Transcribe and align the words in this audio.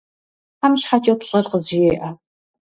Тхьэм 0.57 0.73
щхьэкӏэ 0.79 1.13
пщӏэр 1.19 1.45
къызжеӏэ! 1.51 2.09